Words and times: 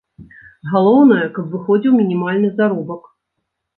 Галоўнае, 0.71 1.27
каб 1.37 1.53
выходзіў 1.57 1.91
мінімальны 2.01 2.49
заробак. 2.59 3.03